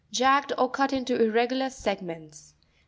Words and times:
—Jagged, 0.11 0.51
or 0.57 0.67
cut 0.71 0.93
into 0.93 1.13
ir. 1.21 1.29
regular 1.29 1.69
segments. 1.69 2.55